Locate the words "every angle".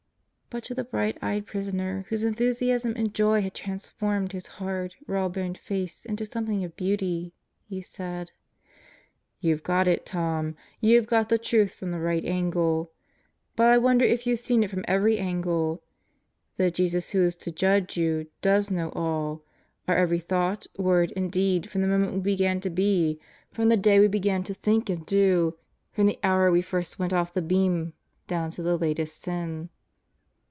14.89-15.81